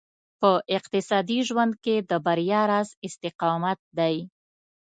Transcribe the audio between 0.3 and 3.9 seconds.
په اقتصادي ژوند کې د بريا راز استقامت